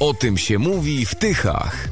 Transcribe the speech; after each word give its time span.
O 0.00 0.14
tym 0.14 0.38
się 0.38 0.58
mówi 0.58 1.06
w 1.06 1.14
Tychach. 1.14 1.88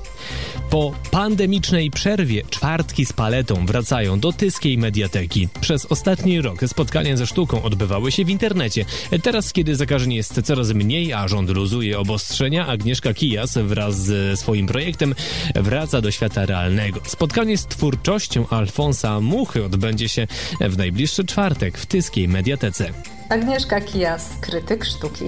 Po 0.70 0.92
pandemicznej 1.10 1.90
przerwie 1.90 2.42
czwartki 2.50 3.06
z 3.06 3.12
paletą 3.12 3.66
wracają 3.66 4.20
do 4.20 4.32
tyskiej 4.32 4.78
mediateki. 4.78 5.48
Przez 5.60 5.86
ostatni 5.86 6.40
rok 6.40 6.60
spotkania 6.66 7.16
ze 7.16 7.26
sztuką 7.26 7.62
odbywały 7.62 8.12
się 8.12 8.24
w 8.24 8.30
internecie. 8.30 8.84
Teraz, 9.22 9.52
kiedy 9.52 9.76
zakażeń 9.76 10.14
jest 10.14 10.42
coraz 10.42 10.72
mniej, 10.72 11.12
a 11.12 11.28
rząd 11.28 11.50
luzuje 11.50 11.98
obostrzenia, 11.98 12.66
Agnieszka 12.66 13.14
Kijas 13.14 13.58
wraz 13.58 13.96
ze 13.96 14.36
swoim 14.36 14.66
projektem 14.66 15.14
wraca 15.54 16.00
do 16.00 16.10
świata 16.10 16.46
realnego. 16.46 17.00
Spotkanie 17.06 17.58
z 17.58 17.66
twórczością 17.66 18.48
Alfonsa 18.48 19.20
Muchy 19.20 19.64
odbędzie 19.64 20.08
się 20.08 20.26
w 20.60 20.78
najbliższy 20.78 21.24
czwartek 21.24 21.78
w 21.78 21.86
tyskiej 21.86 22.28
mediatece. 22.28 22.90
Agnieszka 23.28 23.80
Kijas, 23.80 24.28
krytyk 24.40 24.84
sztuki. 24.84 25.24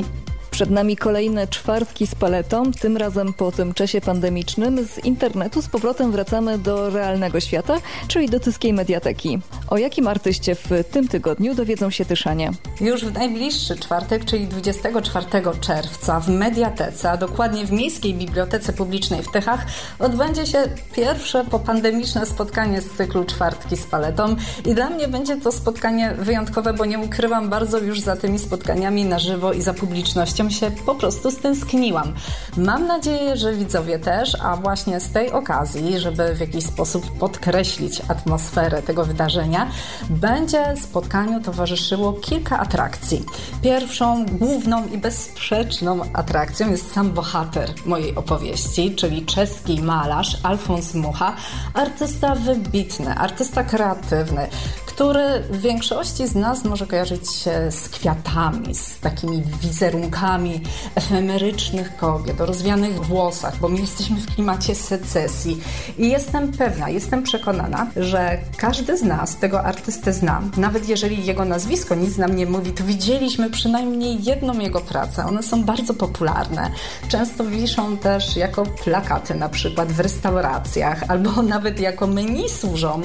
Przed 0.56 0.70
nami 0.70 0.96
kolejne 0.96 1.48
czwartki 1.48 2.06
z 2.06 2.14
paletą, 2.14 2.72
tym 2.72 2.96
razem 2.96 3.32
po 3.32 3.52
tym 3.52 3.74
czasie 3.74 4.00
pandemicznym. 4.00 4.86
Z 4.86 5.04
internetu 5.04 5.62
z 5.62 5.68
powrotem 5.68 6.12
wracamy 6.12 6.58
do 6.58 6.90
realnego 6.90 7.40
świata, 7.40 7.80
czyli 8.08 8.28
do 8.28 8.40
tyskiej 8.40 8.72
mediateki. 8.72 9.38
O 9.68 9.78
jakim 9.78 10.08
artyście 10.08 10.54
w 10.54 10.70
tym 10.90 11.08
tygodniu 11.08 11.54
dowiedzą 11.54 11.90
się 11.90 12.04
Tyszanie? 12.04 12.50
Już 12.80 13.04
w 13.04 13.14
najbliższy 13.14 13.76
czwartek, 13.76 14.24
czyli 14.24 14.46
24 14.46 15.26
czerwca 15.60 16.20
w 16.20 16.28
Mediatece, 16.28 17.10
a 17.10 17.16
dokładnie 17.16 17.66
w 17.66 17.72
Miejskiej 17.72 18.14
Bibliotece 18.14 18.72
Publicznej 18.72 19.22
w 19.22 19.30
Tychach, 19.30 19.66
odbędzie 19.98 20.46
się 20.46 20.58
pierwsze 20.94 21.44
popandemiczne 21.44 22.26
spotkanie 22.26 22.80
z 22.80 22.90
cyklu 22.90 23.24
Czwartki 23.24 23.76
z 23.76 23.86
paletą. 23.86 24.36
I 24.64 24.74
dla 24.74 24.90
mnie 24.90 25.08
będzie 25.08 25.36
to 25.36 25.52
spotkanie 25.52 26.14
wyjątkowe, 26.18 26.72
bo 26.72 26.84
nie 26.84 26.98
ukrywam 26.98 27.48
bardzo 27.48 27.78
już 27.78 28.00
za 28.00 28.16
tymi 28.16 28.38
spotkaniami 28.38 29.04
na 29.04 29.18
żywo 29.18 29.52
i 29.52 29.62
za 29.62 29.74
publicznością 29.74 30.45
się 30.50 30.70
po 30.70 30.94
prostu 30.94 31.30
stęskniłam. 31.30 32.14
Mam 32.56 32.86
nadzieję, 32.86 33.36
że 33.36 33.54
widzowie 33.54 33.98
też, 33.98 34.36
a 34.42 34.56
właśnie 34.56 35.00
z 35.00 35.10
tej 35.10 35.32
okazji, 35.32 35.98
żeby 35.98 36.34
w 36.34 36.40
jakiś 36.40 36.64
sposób 36.64 37.18
podkreślić 37.18 38.02
atmosferę 38.08 38.82
tego 38.82 39.04
wydarzenia, 39.04 39.70
będzie 40.10 40.74
spotkaniu 40.76 41.40
towarzyszyło 41.40 42.12
kilka 42.12 42.58
atrakcji. 42.58 43.24
Pierwszą, 43.62 44.26
główną 44.26 44.86
i 44.86 44.98
bezsprzeczną 44.98 46.00
atrakcją 46.12 46.70
jest 46.70 46.92
sam 46.92 47.10
bohater 47.10 47.70
mojej 47.86 48.14
opowieści, 48.14 48.94
czyli 48.94 49.26
czeski 49.26 49.82
malarz 49.82 50.38
Alfons 50.42 50.94
Mucha, 50.94 51.36
artysta 51.74 52.34
wybitny, 52.34 53.14
artysta 53.14 53.64
kreatywny, 53.64 54.48
który 54.96 55.40
w 55.50 55.60
większości 55.60 56.26
z 56.26 56.34
nas 56.34 56.64
może 56.64 56.86
kojarzyć 56.86 57.32
się 57.32 57.70
z 57.70 57.88
kwiatami, 57.88 58.74
z 58.74 59.00
takimi 59.00 59.42
wizerunkami 59.62 60.60
efemerycznych 60.94 61.96
kobiet 61.96 62.40
o 62.40 62.46
rozwianych 62.46 63.04
włosach, 63.04 63.58
bo 63.60 63.68
my 63.68 63.78
jesteśmy 63.78 64.16
w 64.16 64.34
klimacie 64.34 64.74
secesji. 64.74 65.60
I 65.98 66.08
jestem 66.08 66.52
pewna, 66.52 66.88
jestem 66.88 67.22
przekonana, 67.22 67.86
że 67.96 68.38
każdy 68.56 68.96
z 68.96 69.02
nas 69.02 69.36
tego 69.36 69.64
artystę 69.64 70.12
zna. 70.12 70.42
Nawet 70.56 70.88
jeżeli 70.88 71.26
jego 71.26 71.44
nazwisko 71.44 71.94
nic 71.94 72.18
nam 72.18 72.36
nie 72.36 72.46
mówi, 72.46 72.72
to 72.72 72.84
widzieliśmy 72.84 73.50
przynajmniej 73.50 74.24
jedną 74.24 74.58
jego 74.58 74.80
pracę. 74.80 75.26
One 75.26 75.42
są 75.42 75.64
bardzo 75.64 75.94
popularne. 75.94 76.70
Często 77.08 77.44
wiszą 77.44 77.96
też 77.96 78.36
jako 78.36 78.66
plakaty 78.66 79.34
na 79.34 79.48
przykład 79.48 79.92
w 79.92 80.00
restauracjach 80.00 81.02
albo 81.08 81.42
nawet 81.56 81.80
jako 81.80 82.06
menu 82.06 82.48
służą, 82.48 83.02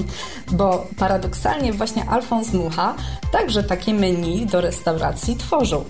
bo 0.51 0.87
paradoksalnie 0.97 1.73
właśnie 1.81 2.09
Alfons 2.09 2.53
Mucha 2.53 2.95
także 3.31 3.63
takie 3.63 3.93
menu 3.93 4.45
do 4.45 4.61
restauracji 4.61 5.35
tworzył. 5.35 5.85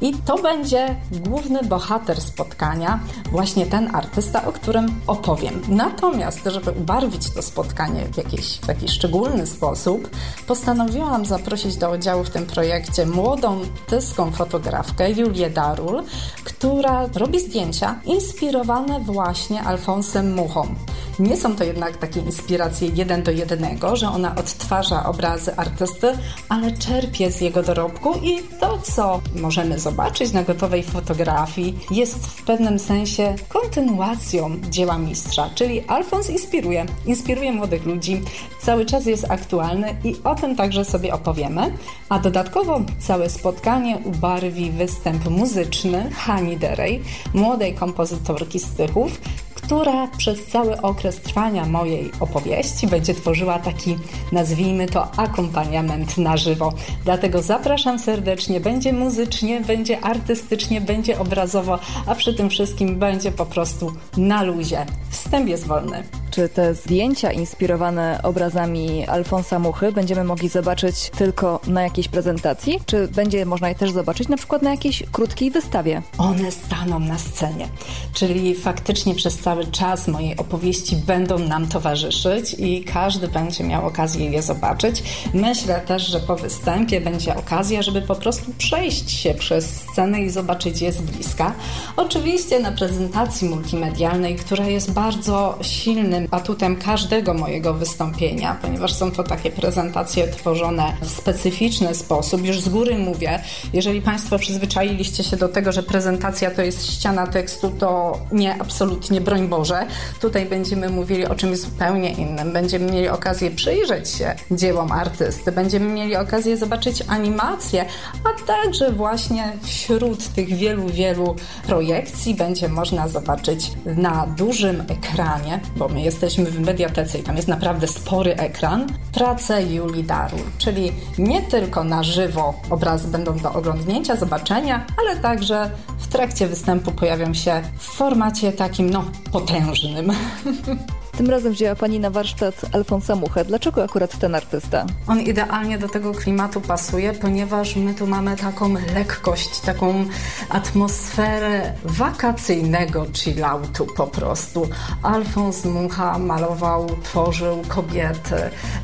I 0.00 0.14
to 0.14 0.42
będzie 0.42 0.96
główny 1.12 1.62
bohater 1.62 2.20
spotkania, 2.20 3.00
właśnie 3.30 3.66
ten 3.66 3.96
artysta, 3.96 4.46
o 4.46 4.52
którym 4.52 5.00
opowiem. 5.06 5.62
Natomiast, 5.68 6.40
żeby 6.46 6.70
ubarwić 6.70 7.30
to 7.30 7.42
spotkanie 7.42 8.04
w 8.12 8.16
jakiś, 8.16 8.58
w 8.58 8.68
jakiś 8.68 8.90
szczególny 8.90 9.46
sposób, 9.46 10.10
postanowiłam 10.46 11.26
zaprosić 11.26 11.76
do 11.76 11.90
udziału 11.90 12.24
w 12.24 12.30
tym 12.30 12.46
projekcie 12.46 13.06
młodą 13.06 13.60
tyską 13.86 14.32
fotografkę 14.32 15.10
Julię 15.10 15.50
Darul, 15.50 16.02
która 16.44 17.08
robi 17.14 17.40
zdjęcia 17.40 18.00
inspirowane 18.04 19.00
właśnie 19.00 19.62
Alfonsem 19.62 20.34
Muchą. 20.34 20.74
Nie 21.18 21.36
są 21.36 21.56
to 21.56 21.64
jednak 21.64 21.96
takie 21.96 22.20
inspiracje 22.20 22.88
jeden 22.88 23.22
do 23.22 23.30
jednego, 23.30 23.96
że 23.96 24.08
ona 24.08 24.34
odtwarza 24.34 25.04
obrazy 25.36 25.56
artysty, 25.56 26.12
ale 26.48 26.72
czerpie 26.72 27.30
z 27.30 27.40
jego 27.40 27.62
dorobku 27.62 28.14
i 28.22 28.38
to, 28.60 28.78
co 28.78 29.20
możemy 29.34 29.78
zobaczyć 29.78 30.32
na 30.32 30.42
gotowej 30.42 30.82
fotografii, 30.82 31.78
jest 31.90 32.26
w 32.26 32.44
pewnym 32.44 32.78
sensie 32.78 33.34
kontynuacją 33.48 34.50
dzieła 34.70 34.98
mistrza, 34.98 35.50
czyli 35.54 35.80
Alfons 35.86 36.30
inspiruje, 36.30 36.86
inspiruje 37.06 37.52
młodych 37.52 37.86
ludzi, 37.86 38.22
cały 38.62 38.86
czas 38.86 39.06
jest 39.06 39.30
aktualny 39.30 39.96
i 40.04 40.16
o 40.24 40.34
tym 40.34 40.56
także 40.56 40.84
sobie 40.84 41.14
opowiemy, 41.14 41.72
a 42.08 42.18
dodatkowo 42.18 42.80
całe 42.98 43.30
spotkanie 43.30 43.98
ubarwi 44.04 44.70
występ 44.70 45.30
muzyczny 45.30 46.10
Hani 46.10 46.56
Derej, 46.56 47.02
młodej 47.34 47.74
kompozytorki 47.74 48.58
z 48.58 48.74
Tychów, 48.74 49.20
która 49.66 50.08
przez 50.18 50.46
cały 50.46 50.82
okres 50.82 51.16
trwania 51.16 51.66
mojej 51.66 52.10
opowieści 52.20 52.86
będzie 52.86 53.14
tworzyła 53.14 53.58
taki, 53.58 53.96
nazwijmy 54.32 54.86
to, 54.86 55.10
akompaniament 55.16 56.18
na 56.18 56.36
żywo. 56.36 56.72
Dlatego 57.04 57.42
zapraszam 57.42 57.98
serdecznie, 57.98 58.60
będzie 58.60 58.92
muzycznie, 58.92 59.60
będzie 59.60 60.00
artystycznie, 60.00 60.80
będzie 60.80 61.18
obrazowo, 61.18 61.78
a 62.06 62.14
przy 62.14 62.34
tym 62.34 62.50
wszystkim 62.50 62.98
będzie 62.98 63.32
po 63.32 63.46
prostu 63.46 63.92
na 64.16 64.42
luzie. 64.42 64.86
Wstęp 65.10 65.48
jest 65.48 65.66
wolny. 65.66 66.02
Czy 66.36 66.48
te 66.48 66.74
zdjęcia 66.74 67.32
inspirowane 67.32 68.20
obrazami 68.22 69.06
Alfonsa 69.06 69.58
Muchy 69.58 69.92
będziemy 69.92 70.24
mogli 70.24 70.48
zobaczyć 70.48 71.10
tylko 71.18 71.60
na 71.66 71.82
jakiejś 71.82 72.08
prezentacji? 72.08 72.80
Czy 72.86 73.08
będzie 73.08 73.46
można 73.46 73.68
je 73.68 73.74
też 73.74 73.90
zobaczyć 73.90 74.28
na 74.28 74.36
przykład 74.36 74.62
na 74.62 74.70
jakiejś 74.70 75.02
krótkiej 75.12 75.50
wystawie? 75.50 76.02
One 76.18 76.50
staną 76.50 76.98
na 76.98 77.18
scenie, 77.18 77.68
czyli 78.12 78.54
faktycznie 78.54 79.14
przez 79.14 79.38
cały 79.38 79.66
czas 79.66 80.08
mojej 80.08 80.36
opowieści 80.36 80.96
będą 80.96 81.38
nam 81.38 81.66
towarzyszyć 81.66 82.54
i 82.58 82.84
każdy 82.84 83.28
będzie 83.28 83.64
miał 83.64 83.86
okazję 83.86 84.30
je 84.30 84.42
zobaczyć. 84.42 85.02
Myślę 85.34 85.80
też, 85.80 86.06
że 86.06 86.20
po 86.20 86.36
występie 86.36 87.00
będzie 87.00 87.36
okazja, 87.36 87.82
żeby 87.82 88.02
po 88.02 88.14
prostu 88.14 88.52
przejść 88.58 89.10
się 89.10 89.34
przez 89.34 89.64
scenę 89.66 90.22
i 90.22 90.30
zobaczyć 90.30 90.82
je 90.82 90.92
z 90.92 91.02
bliska. 91.02 91.52
Oczywiście 91.96 92.60
na 92.60 92.72
prezentacji 92.72 93.48
multimedialnej, 93.48 94.36
która 94.36 94.66
jest 94.66 94.92
bardzo 94.92 95.58
silnym 95.62 96.25
atutem 96.30 96.76
każdego 96.76 97.34
mojego 97.34 97.74
wystąpienia, 97.74 98.56
ponieważ 98.62 98.94
są 98.94 99.10
to 99.10 99.24
takie 99.24 99.50
prezentacje 99.50 100.28
tworzone 100.28 100.92
w 101.02 101.10
specyficzny 101.10 101.94
sposób. 101.94 102.44
Już 102.44 102.60
z 102.60 102.68
góry 102.68 102.98
mówię, 102.98 103.42
jeżeli 103.72 104.02
Państwo 104.02 104.38
przyzwyczailiście 104.38 105.24
się 105.24 105.36
do 105.36 105.48
tego, 105.48 105.72
że 105.72 105.82
prezentacja 105.82 106.50
to 106.50 106.62
jest 106.62 106.86
ściana 106.86 107.26
tekstu, 107.26 107.70
to 107.70 108.18
nie, 108.32 108.60
absolutnie, 108.60 109.20
broń 109.20 109.48
Boże. 109.48 109.86
Tutaj 110.20 110.46
będziemy 110.46 110.88
mówili 110.88 111.26
o 111.26 111.34
czymś 111.34 111.58
zupełnie 111.58 112.10
innym. 112.10 112.52
Będziemy 112.52 112.92
mieli 112.92 113.08
okazję 113.08 113.50
przyjrzeć 113.50 114.08
się 114.08 114.34
dziełom 114.50 114.92
artysty, 114.92 115.52
będziemy 115.52 115.92
mieli 115.92 116.16
okazję 116.16 116.56
zobaczyć 116.56 117.02
animacje, 117.08 117.84
a 118.24 118.46
także 118.46 118.92
właśnie 118.92 119.52
wśród 119.62 120.28
tych 120.28 120.48
wielu, 120.48 120.88
wielu 120.88 121.36
projekcji 121.66 122.34
będzie 122.34 122.68
można 122.68 123.08
zobaczyć 123.08 123.72
na 123.84 124.26
dużym 124.26 124.80
ekranie, 124.80 125.60
bo 125.76 125.88
my 125.88 126.00
jesteśmy 126.00 126.15
w 126.50 126.60
mediatece 126.60 127.18
i 127.18 127.22
tam 127.22 127.36
jest 127.36 127.48
naprawdę 127.48 127.86
spory 127.86 128.36
ekran, 128.36 128.86
pracę 129.12 129.62
Julii 129.62 130.04
Darul, 130.04 130.40
czyli 130.58 130.92
nie 131.18 131.42
tylko 131.42 131.84
na 131.84 132.02
żywo 132.02 132.54
obrazy 132.70 133.08
będą 133.08 133.38
do 133.38 133.52
oglądnięcia, 133.52 134.16
zobaczenia, 134.16 134.86
ale 135.00 135.16
także 135.16 135.70
w 135.98 136.06
trakcie 136.06 136.46
występu 136.46 136.92
pojawią 136.92 137.34
się 137.34 137.62
w 137.78 137.82
formacie 137.82 138.52
takim, 138.52 138.90
no, 138.90 139.04
potężnym. 139.32 140.12
Tym 141.16 141.30
razem 141.30 141.52
wzięła 141.52 141.74
Pani 141.74 142.00
na 142.00 142.10
warsztat 142.10 142.54
Alfonsa 142.72 143.16
Muchę. 143.16 143.44
Dlaczego 143.44 143.84
akurat 143.84 144.18
ten 144.18 144.34
artysta? 144.34 144.86
On 145.06 145.20
idealnie 145.20 145.78
do 145.78 145.88
tego 145.88 146.12
klimatu 146.12 146.60
pasuje, 146.60 147.12
ponieważ 147.12 147.76
my 147.76 147.94
tu 147.94 148.06
mamy 148.06 148.36
taką 148.36 148.74
lekkość, 148.94 149.60
taką 149.60 150.04
atmosferę 150.48 151.72
wakacyjnego 151.84 153.06
chilloutu 153.12 153.86
po 153.96 154.06
prostu. 154.06 154.68
Alfons 155.02 155.64
Mucha 155.64 156.18
malował, 156.18 156.86
tworzył 157.02 157.62
kobiety 157.68 158.36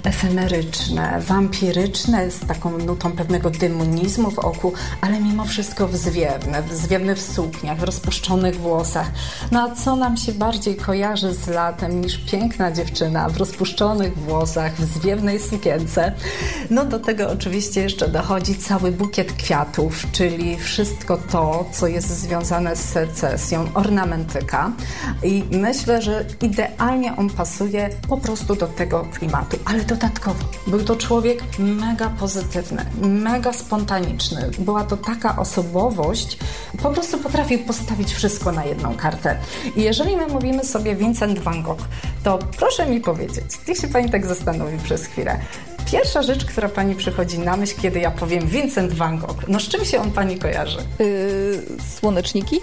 efemeryczne, 0.04 1.20
wampiryczne, 1.20 2.30
z 2.30 2.46
taką 2.46 2.78
nutą 2.78 3.12
pewnego 3.12 3.50
demonizmu 3.50 4.30
w 4.30 4.38
oku, 4.38 4.72
ale 5.00 5.20
mimo 5.20 5.44
wszystko 5.44 5.88
wzwiewne, 5.88 6.62
wzwiewne 6.62 7.14
w 7.14 7.22
sukniach, 7.22 7.78
w 7.78 7.82
rozpuszczonych 7.82 8.60
włosach. 8.60 9.10
No 9.50 9.62
a 9.62 9.74
co 9.74 9.96
nam 9.96 10.16
się 10.16 10.32
bardziej 10.32 10.76
kojarzy 10.76 11.34
z 11.34 11.48
latem 11.48 12.00
niż 12.00 12.21
piękna 12.30 12.72
dziewczyna 12.72 13.28
w 13.28 13.36
rozpuszczonych 13.36 14.18
włosach, 14.18 14.76
w 14.76 14.84
zwiewnej 14.84 15.40
sukience. 15.40 16.12
No 16.70 16.84
do 16.84 16.98
tego 16.98 17.30
oczywiście 17.30 17.80
jeszcze 17.80 18.08
dochodzi 18.08 18.54
cały 18.54 18.92
bukiet 18.92 19.32
kwiatów, 19.32 20.06
czyli 20.12 20.56
wszystko 20.56 21.16
to, 21.16 21.64
co 21.72 21.86
jest 21.86 22.08
związane 22.08 22.76
z 22.76 22.88
secesją, 22.88 23.68
ornamentyka. 23.74 24.72
I 25.22 25.44
myślę, 25.50 26.02
że 26.02 26.24
idealnie 26.42 27.16
on 27.16 27.30
pasuje 27.30 27.90
po 28.08 28.16
prostu 28.16 28.56
do 28.56 28.66
tego 28.66 29.06
klimatu. 29.18 29.58
Ale 29.64 29.84
dodatkowo 29.84 30.44
był 30.66 30.84
to 30.84 30.96
człowiek 30.96 31.42
mega 31.58 32.10
pozytywny, 32.10 32.84
mega 33.02 33.52
spontaniczny. 33.52 34.50
Była 34.58 34.84
to 34.84 34.96
taka 34.96 35.36
osobowość, 35.36 36.38
po 36.82 36.90
prostu 36.90 37.18
potrafił 37.18 37.58
postawić 37.58 38.12
wszystko 38.12 38.52
na 38.52 38.64
jedną 38.64 38.94
kartę. 38.94 39.36
I 39.76 39.82
jeżeli 39.82 40.16
my 40.16 40.26
mówimy 40.26 40.64
sobie 40.64 40.96
Vincent 40.96 41.38
van 41.38 41.62
Gogh, 41.62 41.82
to 42.22 42.38
proszę 42.58 42.86
mi 42.86 43.00
powiedzieć, 43.00 43.44
niech 43.68 43.78
się 43.78 43.88
Pani 43.88 44.10
tak 44.10 44.26
zastanowi 44.26 44.78
przez 44.78 45.06
chwilę, 45.06 45.38
Pierwsza 45.92 46.22
rzecz, 46.22 46.44
która 46.44 46.68
Pani 46.68 46.94
przychodzi 46.94 47.38
na 47.38 47.56
myśl, 47.56 47.74
kiedy 47.82 48.00
ja 48.00 48.10
powiem 48.10 48.46
Vincent 48.46 48.92
van 48.92 49.18
Gogh, 49.18 49.48
no 49.48 49.60
z 49.60 49.68
czym 49.68 49.84
się 49.84 50.00
on 50.00 50.10
Pani 50.10 50.38
kojarzy? 50.38 50.78
Yy, 50.98 51.62
słoneczniki? 51.98 52.60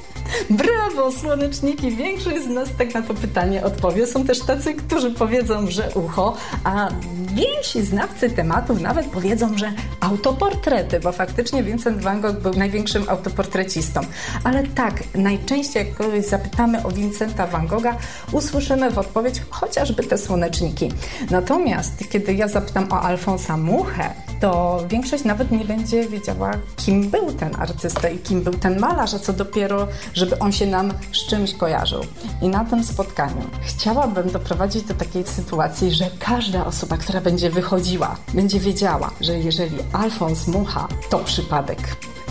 Brawo, 0.50 1.12
słoneczniki! 1.12 1.96
Większość 1.96 2.44
z 2.44 2.48
nas 2.48 2.70
tak 2.78 2.94
na 2.94 3.02
to 3.02 3.14
pytanie 3.14 3.64
odpowie. 3.64 4.08
Są 4.08 4.26
też 4.26 4.40
tacy, 4.40 4.74
którzy 4.74 5.12
powiedzą, 5.12 5.68
że 5.68 5.90
ucho, 5.96 6.38
a 6.64 6.90
więksi 7.34 7.86
znawcy 7.86 8.30
tematów 8.30 8.82
nawet 8.82 9.06
powiedzą, 9.06 9.58
że 9.58 9.74
autoportrety, 10.00 11.00
bo 11.00 11.12
faktycznie 11.12 11.64
Vincent 11.64 12.02
van 12.02 12.22
Gogh 12.22 12.40
był 12.40 12.54
największym 12.54 13.10
autoportrecistą. 13.10 14.02
Ale 14.44 14.64
tak, 14.64 15.04
najczęściej 15.16 15.86
jak 15.86 15.96
kogoś 15.96 16.26
zapytamy 16.26 16.84
o 16.84 16.92
Vincenta 16.92 17.48
van 17.48 17.68
Gogha, 17.68 17.98
usłyszymy 18.32 18.92
w 18.92 18.98
odpowiedź 18.98 19.42
chociażby 19.50 20.04
te 20.04 20.18
słoneczniki. 20.18 20.92
Natomiast 21.32 22.10
kiedy 22.10 22.34
ja 22.34 22.48
zapytam 22.48 22.92
o 22.92 23.02
Alfonsa 23.02 23.58
Muchę, 23.58 24.14
to 24.40 24.80
większość 24.90 25.24
nawet 25.24 25.52
nie 25.52 25.66
będzie 25.66 26.08
wiedziała, 26.08 26.52
kim 26.76 27.10
był 27.10 27.32
ten 27.32 27.56
artysta 27.56 28.10
i 28.10 28.20
kim 28.20 28.42
był 28.42 28.54
ten 28.54 28.80
malarz, 28.80 29.14
a 29.14 29.20
co 29.20 29.34
dopiero, 29.34 29.88
żeby 30.14 30.40
on 30.40 30.52
się 30.52 30.68
nam 30.68 30.94
z 31.12 31.30
czymś 31.30 31.54
kojarzył. 31.54 32.02
I 32.42 32.50
na 32.50 32.66
tym 32.66 32.84
spotkaniu 32.84 33.42
chciałabym 33.62 34.30
doprowadzić 34.32 34.84
do 34.84 34.94
takiej 34.94 35.28
sytuacji, 35.28 35.92
że 35.92 36.06
każda 36.20 36.66
osoba, 36.66 36.98
która 36.98 37.22
będzie 37.22 37.50
wychodziła, 37.50 38.16
będzie 38.34 38.60
wiedziała, 38.60 39.12
że 39.22 39.40
jeżeli 39.40 39.78
Alfons 39.94 40.48
Mucha 40.48 40.88
to 41.10 41.20
przypadek, 41.20 41.80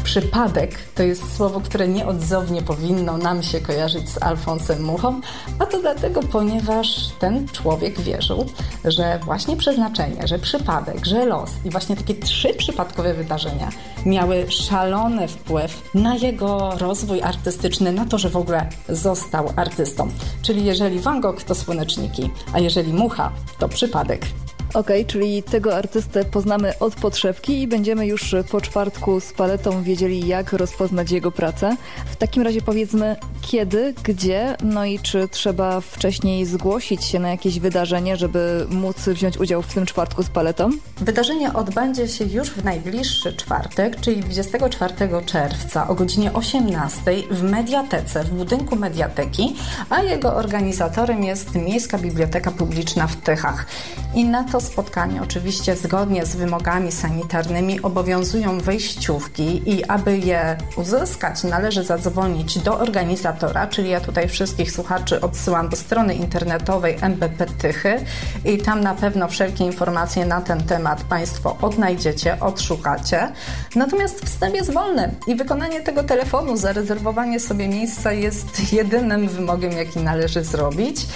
Przypadek 0.08 0.78
to 0.94 1.02
jest 1.02 1.36
słowo, 1.36 1.60
które 1.60 1.88
nieodzownie 1.88 2.62
powinno 2.62 3.18
nam 3.18 3.42
się 3.42 3.60
kojarzyć 3.60 4.08
z 4.08 4.22
Alfonsem 4.22 4.84
Muchą, 4.84 5.20
a 5.58 5.66
to 5.66 5.80
dlatego, 5.80 6.20
ponieważ 6.20 6.88
ten 7.18 7.48
człowiek 7.48 8.00
wierzył, 8.00 8.46
że 8.84 9.18
właśnie 9.24 9.56
przeznaczenie, 9.56 10.28
że 10.28 10.38
przypadek, 10.38 11.06
że 11.06 11.26
los 11.26 11.50
i 11.64 11.70
właśnie 11.70 11.96
takie 11.96 12.14
trzy 12.14 12.54
przypadkowe 12.54 13.14
wydarzenia 13.14 13.68
miały 14.06 14.50
szalony 14.50 15.28
wpływ 15.28 15.90
na 15.94 16.16
jego 16.16 16.70
rozwój 16.78 17.22
artystyczny, 17.22 17.92
na 17.92 18.06
to, 18.06 18.18
że 18.18 18.30
w 18.30 18.36
ogóle 18.36 18.68
został 18.88 19.52
artystą. 19.56 20.10
Czyli 20.42 20.64
jeżeli 20.64 21.00
Van 21.00 21.20
Gogh 21.20 21.42
to 21.42 21.54
słoneczniki, 21.54 22.30
a 22.52 22.58
jeżeli 22.58 22.92
Mucha 22.92 23.32
to 23.58 23.68
przypadek, 23.68 24.26
Okej, 24.68 24.80
okay, 24.80 25.04
czyli 25.04 25.42
tego 25.42 25.76
artystę 25.76 26.24
poznamy 26.24 26.78
od 26.78 26.94
podszewki 26.94 27.62
i 27.62 27.66
będziemy 27.66 28.06
już 28.06 28.34
po 28.50 28.60
czwartku 28.60 29.20
z 29.20 29.32
paletą 29.32 29.82
wiedzieli, 29.82 30.26
jak 30.26 30.52
rozpoznać 30.52 31.10
jego 31.10 31.30
pracę. 31.30 31.76
W 32.06 32.16
takim 32.16 32.42
razie 32.42 32.60
powiedzmy, 32.60 33.16
kiedy, 33.42 33.94
gdzie, 34.02 34.56
no 34.62 34.84
i 34.84 34.98
czy 34.98 35.28
trzeba 35.28 35.80
wcześniej 35.80 36.46
zgłosić 36.46 37.04
się 37.04 37.18
na 37.18 37.30
jakieś 37.30 37.58
wydarzenie, 37.58 38.16
żeby 38.16 38.66
móc 38.70 38.96
wziąć 39.08 39.38
udział 39.38 39.62
w 39.62 39.74
tym 39.74 39.86
czwartku 39.86 40.22
z 40.22 40.28
paletą? 40.28 40.70
Wydarzenie 40.96 41.52
odbędzie 41.52 42.08
się 42.08 42.24
już 42.24 42.50
w 42.50 42.64
najbliższy 42.64 43.32
czwartek, 43.32 44.00
czyli 44.00 44.20
24 44.20 44.94
czerwca 45.26 45.88
o 45.88 45.94
godzinie 45.94 46.32
18 46.32 47.02
w 47.30 47.42
Mediatece, 47.42 48.24
w 48.24 48.30
budynku 48.30 48.76
Mediateki, 48.76 49.56
a 49.90 50.02
jego 50.02 50.34
organizatorem 50.34 51.24
jest 51.24 51.54
Miejska 51.54 51.98
Biblioteka 51.98 52.50
Publiczna 52.50 53.06
w 53.06 53.16
Tychach. 53.16 53.66
I 54.14 54.24
na 54.24 54.44
to 54.44 54.60
spotkanie 54.60 55.22
oczywiście 55.22 55.76
zgodnie 55.76 56.26
z 56.26 56.36
wymogami 56.36 56.92
sanitarnymi 56.92 57.82
obowiązują 57.82 58.58
wejściówki 58.60 59.70
i 59.70 59.84
aby 59.84 60.18
je 60.18 60.56
uzyskać 60.76 61.44
należy 61.44 61.84
zadzwonić 61.84 62.58
do 62.58 62.78
organizatora, 62.78 63.66
czyli 63.66 63.90
ja 63.90 64.00
tutaj 64.00 64.28
wszystkich 64.28 64.72
słuchaczy 64.72 65.20
odsyłam 65.20 65.68
do 65.68 65.76
strony 65.76 66.14
internetowej 66.14 66.96
MBP 67.00 67.46
Tychy 67.46 68.04
i 68.44 68.58
tam 68.58 68.80
na 68.80 68.94
pewno 68.94 69.28
wszelkie 69.28 69.64
informacje 69.64 70.26
na 70.26 70.40
ten 70.40 70.62
temat 70.62 71.02
Państwo 71.02 71.56
odnajdziecie, 71.62 72.40
odszukacie. 72.40 73.32
Natomiast 73.76 74.24
wstęp 74.24 74.54
jest 74.54 74.72
wolny 74.72 75.14
i 75.26 75.36
wykonanie 75.36 75.80
tego 75.80 76.02
telefonu, 76.04 76.56
zarezerwowanie 76.56 77.40
sobie 77.40 77.68
miejsca 77.68 78.12
jest 78.12 78.72
jedynym 78.72 79.28
wymogiem, 79.28 79.72
jaki 79.72 79.98
należy 79.98 80.44
zrobić. 80.44 81.06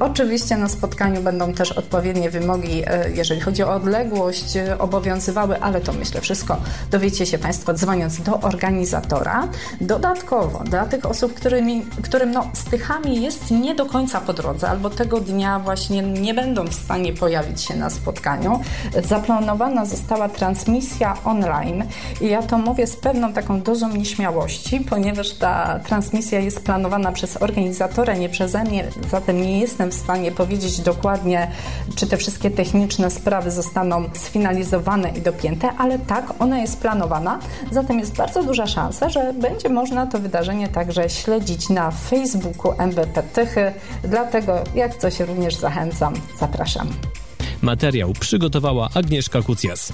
Oczywiście 0.00 0.56
na 0.56 0.68
spotkaniu 0.68 1.22
będą 1.22 1.52
też 1.54 1.72
odpowiednie 1.72 2.30
wymogi 2.42 2.82
E, 2.86 3.10
jeżeli 3.10 3.40
chodzi 3.40 3.62
o 3.62 3.74
odległość, 3.74 4.56
e, 4.56 4.78
obowiązywały, 4.78 5.60
ale 5.60 5.80
to 5.80 5.92
myślę 5.92 6.20
wszystko 6.20 6.56
dowiecie 6.90 7.26
się 7.26 7.38
Państwo 7.38 7.74
dzwoniąc 7.74 8.22
do 8.22 8.40
organizatora. 8.40 9.48
Dodatkowo 9.80 10.58
dla 10.64 10.86
tych 10.86 11.06
osób, 11.06 11.34
którymi, 11.34 11.86
którym 12.02 12.30
no, 12.30 12.50
z 12.52 12.64
Tychami 12.64 13.22
jest 13.22 13.50
nie 13.50 13.74
do 13.74 13.86
końca 13.86 14.20
po 14.20 14.32
drodze 14.32 14.68
albo 14.68 14.90
tego 14.90 15.20
dnia 15.20 15.58
właśnie 15.58 16.02
nie 16.02 16.34
będą 16.34 16.64
w 16.64 16.74
stanie 16.74 17.12
pojawić 17.12 17.62
się 17.62 17.76
na 17.76 17.90
spotkaniu, 17.90 18.60
zaplanowana 19.04 19.84
została 19.84 20.28
transmisja 20.28 21.16
online 21.24 21.84
i 22.20 22.26
ja 22.26 22.42
to 22.42 22.58
mówię 22.58 22.86
z 22.86 22.96
pewną 22.96 23.32
taką 23.32 23.60
dozą 23.60 23.88
nieśmiałości, 23.88 24.80
ponieważ 24.80 25.30
ta 25.30 25.80
transmisja 25.86 26.40
jest 26.40 26.64
planowana 26.64 27.12
przez 27.12 27.42
organizatora, 27.42 28.14
nie 28.14 28.28
przeze 28.28 28.64
mnie, 28.64 28.84
zatem 29.10 29.42
nie 29.42 29.60
jestem 29.60 29.90
w 29.90 29.94
stanie 29.94 30.32
powiedzieć 30.32 30.80
dokładnie, 30.80 31.50
czy 31.96 32.06
te 32.06 32.16
wszystkie 32.16 32.31
techniki 32.38 32.72
techniczne 32.72 33.10
sprawy 33.10 33.50
zostaną 33.50 34.10
sfinalizowane 34.12 35.08
i 35.08 35.20
dopięte, 35.20 35.70
ale 35.78 35.98
tak, 35.98 36.32
ona 36.38 36.58
jest 36.58 36.80
planowana, 36.80 37.38
zatem 37.70 37.98
jest 37.98 38.16
bardzo 38.16 38.42
duża 38.42 38.66
szansa, 38.66 39.08
że 39.08 39.32
będzie 39.32 39.68
można 39.68 40.06
to 40.06 40.18
wydarzenie 40.18 40.68
także 40.68 41.10
śledzić 41.10 41.68
na 41.68 41.90
Facebooku 41.90 42.72
MBP 42.78 43.22
Tychy, 43.22 43.72
dlatego 44.04 44.64
jak 44.74 44.96
coś 44.96 45.20
również 45.20 45.54
zachęcam, 45.54 46.14
zapraszam. 46.38 46.88
Materiał 47.62 48.12
przygotowała 48.20 48.88
Agnieszka 48.94 49.42
Kucjas. 49.42 49.92